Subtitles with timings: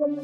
[0.00, 0.16] Bonjour,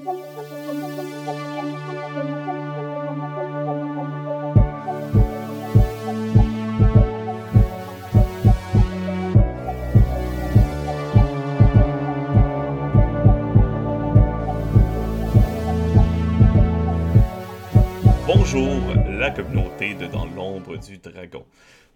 [19.07, 21.45] la communauté de Dans l'ombre du dragon.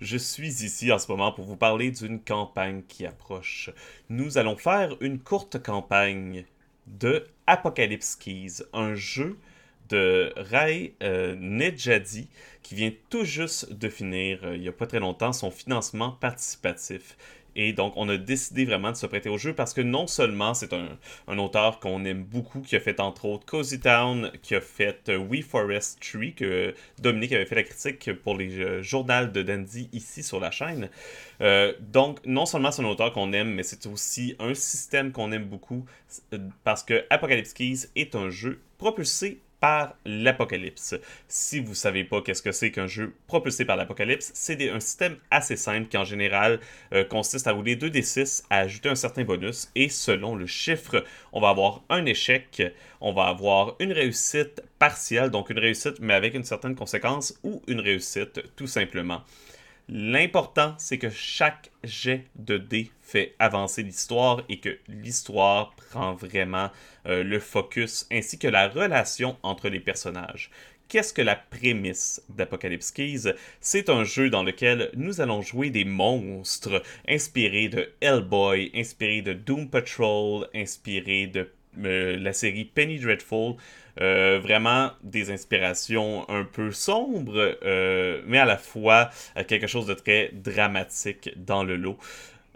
[0.03, 3.71] Je suis ici en ce moment pour vous parler d'une campagne qui approche.
[4.11, 6.45] Nous allons faire une courte campagne
[6.99, 9.39] de Apocalypse Keys, un jeu
[9.89, 12.29] de Rai euh, Nedjadi
[12.63, 16.13] qui vient tout juste de finir, euh, il n'y a pas très longtemps, son financement
[16.13, 17.17] participatif.
[17.57, 20.55] Et donc, on a décidé vraiment de se prêter au jeu parce que non seulement
[20.55, 24.61] c'est un, auteur qu'on aime beaucoup, qui a fait entre autres Cozy Town, qui a
[24.61, 29.27] fait euh, We Forest Tree, que Dominique avait fait la critique pour les euh, journaux
[29.27, 30.91] de Dandy ici sur la chaîne.
[31.41, 35.33] Euh, donc, non seulement c'est un auteur qu'on aime, mais c'est aussi un système qu'on
[35.33, 35.85] aime beaucoup
[36.65, 40.97] parce que Apocalypse Keys est un jeu propulsé par l'apocalypse.
[41.29, 45.17] Si vous savez pas qu'est-ce que c'est qu'un jeu propulsé par l'apocalypse, c'est un système
[45.31, 46.61] assez simple qui en général
[46.93, 51.41] euh, consiste à rouler 2d6, à ajouter un certain bonus et selon le chiffre, on
[51.41, 52.63] va avoir un échec,
[53.01, 57.63] on va avoir une réussite partielle, donc une réussite mais avec une certaine conséquence ou
[57.67, 59.23] une réussite tout simplement.
[59.93, 66.71] L'important, c'est que chaque jet de dés fait avancer l'histoire et que l'histoire prend vraiment
[67.07, 70.53] euh, le focus ainsi que la relation entre les personnages.
[70.87, 73.33] Qu'est-ce que la prémisse d'Apocalypse Keys?
[73.61, 79.33] C'est un jeu dans lequel nous allons jouer des monstres inspirés de Hellboy, inspirés de
[79.33, 81.51] Doom Patrol, inspirés de
[81.85, 83.55] euh, la série Penny Dreadful.
[84.01, 89.11] Euh, vraiment des inspirations un peu sombres, euh, mais à la fois
[89.49, 91.99] quelque chose de très dramatique dans le lot.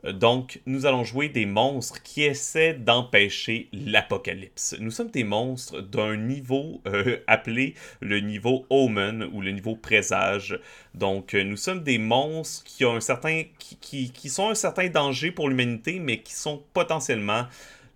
[0.05, 4.77] Donc, nous allons jouer des monstres qui essaient d'empêcher l'apocalypse.
[4.79, 6.83] Nous sommes des monstres d'un niveau
[7.27, 10.59] appelé le niveau Omen ou le niveau présage.
[10.95, 15.31] Donc, nous sommes des monstres qui ont un certain, qui, qui sont un certain danger
[15.31, 17.47] pour l'humanité, mais qui sont potentiellement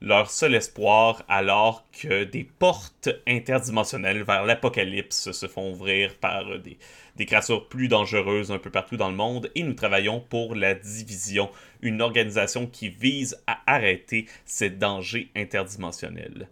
[0.00, 6.78] leur seul espoir alors que des portes interdimensionnelles vers l'apocalypse se font ouvrir par des,
[7.16, 10.74] des, créatures plus dangereuses un peu partout dans le monde et nous travaillons pour la
[10.74, 11.50] division,
[11.82, 16.48] une organisation qui vise à arrêter ces dangers interdimensionnels.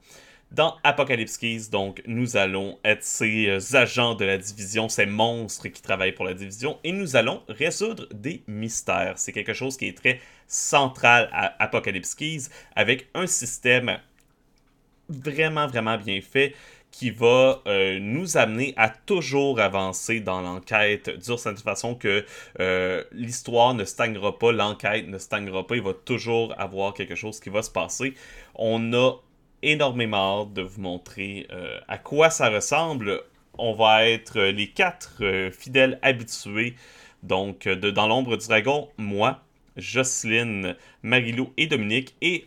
[0.53, 5.69] Dans Apocalypse Keys, donc, nous allons être ces euh, agents de la division, ces monstres
[5.69, 9.15] qui travaillent pour la division, et nous allons résoudre des mystères.
[9.17, 12.45] C'est quelque chose qui est très central à Apocalypse Keys,
[12.77, 13.99] avec un système
[15.09, 16.55] vraiment, vraiment bien fait
[16.93, 22.25] qui va euh, nous amener à toujours avancer dans l'enquête d'une certaine façon que
[22.59, 27.39] euh, l'histoire ne stagnera pas, l'enquête ne stagnera pas, il va toujours avoir quelque chose
[27.39, 28.15] qui va se passer.
[28.55, 29.13] On a
[29.63, 33.21] énormément de vous montrer euh, à quoi ça ressemble.
[33.59, 36.75] On va être les quatre euh, fidèles habitués.
[37.23, 39.43] Donc, de Dans l'ombre du dragon, moi,
[39.77, 42.15] Jocelyne, Marilou et Dominique.
[42.21, 42.47] Et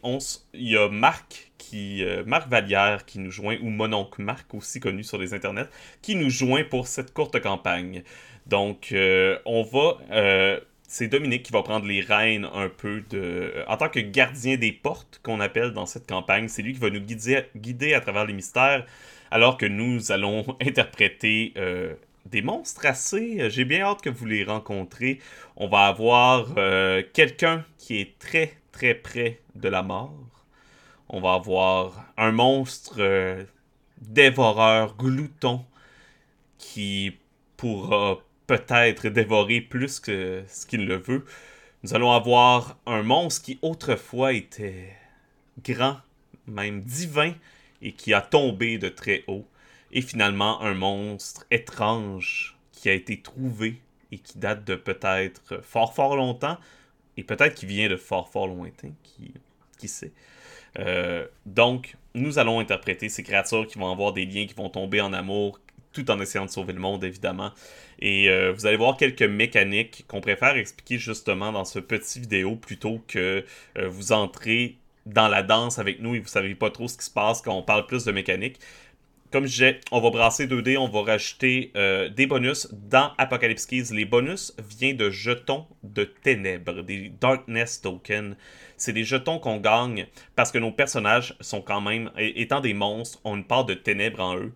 [0.54, 4.80] il y a Marc, qui, euh, Marc Vallière qui nous joint, ou Mononcle Marc, aussi
[4.80, 5.70] connu sur les internets,
[6.02, 8.04] qui nous joint pour cette courte campagne.
[8.46, 13.64] Donc, on va c'est Dominique qui va prendre les rênes un peu de.
[13.68, 16.90] En tant que gardien des portes, qu'on appelle dans cette campagne, c'est lui qui va
[16.90, 18.86] nous guider, à travers les mystères,
[19.30, 21.94] alors que nous allons interpréter euh,
[22.26, 23.52] des monstres assez.
[23.52, 25.20] J'ai bien hâte que vous les rencontrez.
[25.58, 30.16] On va avoir euh, quelqu'un qui est très très près de la mort.
[31.08, 33.44] On va avoir un monstre euh,
[34.02, 35.64] dévoreur, glouton,
[36.58, 37.16] qui
[37.58, 38.18] pourra
[38.50, 41.24] peut-être dévorer plus que ce qu'il le veut.
[41.84, 44.92] Nous allons avoir un monstre qui autrefois était
[45.64, 45.98] grand,
[46.48, 47.34] même divin,
[47.84, 49.46] et qui a tombé de très haut.
[49.92, 53.80] Et finalement, un monstre étrange qui a été trouvé
[54.12, 56.58] et qui date de peut-être fort fort longtemps,
[57.18, 59.32] et peut-être qui vient de fort fort lointain, qui,
[59.78, 60.12] qui sait.
[60.80, 65.02] Euh, donc, nous allons interpréter ces créatures qui vont avoir des liens, qui vont tomber
[65.02, 65.60] en amour,
[65.94, 67.52] tout en essayant de sauver le monde, évidemment.
[68.00, 72.56] Et euh, vous allez voir quelques mécaniques qu'on préfère expliquer justement dans ce petit vidéo
[72.56, 73.44] plutôt que
[73.78, 74.76] euh, vous entrez
[75.06, 77.56] dans la danse avec nous et vous savez pas trop ce qui se passe quand
[77.56, 78.60] on parle plus de mécanique.
[79.32, 83.68] Comme je disais, on va brasser 2D, on va rajouter euh, des bonus dans Apocalypse
[83.68, 83.94] Keys.
[83.94, 88.36] Les bonus viennent de jetons de ténèbres, des Darkness Tokens.
[88.76, 93.20] C'est des jetons qu'on gagne parce que nos personnages sont quand même, étant des monstres,
[93.24, 94.54] ont une part de ténèbres en eux.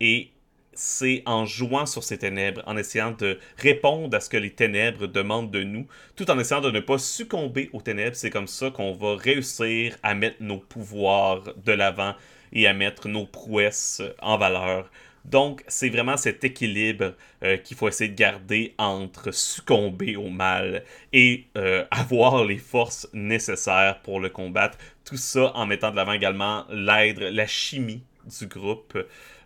[0.00, 0.30] Et
[0.78, 5.08] c'est en jouant sur ces ténèbres, en essayant de répondre à ce que les ténèbres
[5.08, 8.14] demandent de nous, tout en essayant de ne pas succomber aux ténèbres.
[8.14, 12.14] C'est comme ça qu'on va réussir à mettre nos pouvoirs de l'avant
[12.52, 14.88] et à mettre nos prouesses en valeur.
[15.24, 20.84] Donc, c'est vraiment cet équilibre euh, qu'il faut essayer de garder entre succomber au mal
[21.12, 24.78] et euh, avoir les forces nécessaires pour le combattre.
[25.04, 28.98] Tout ça en mettant de l'avant également l'aide, la chimie du groupe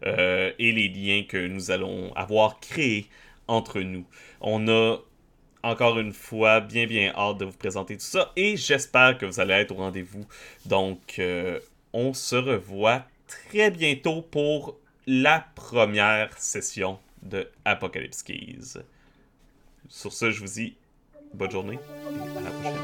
[0.04, 3.06] euh, et les liens que nous allons avoir créés
[3.48, 4.04] entre nous.
[4.40, 4.98] On a
[5.62, 9.40] encore une fois bien bien hâte de vous présenter tout ça et j'espère que vous
[9.40, 10.26] allez être au rendez-vous.
[10.66, 11.20] Donc,
[11.92, 14.76] on se revoit très bientôt pour
[15.06, 18.78] la première session de Apocalypse Keys.
[19.88, 20.76] Sur ce, je vous dis
[21.34, 21.78] bonne journée
[22.10, 22.81] et à la prochaine.